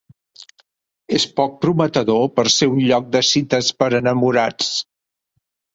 [1.17, 4.77] És poc prometedor per ser un lloc de cites per enamorats.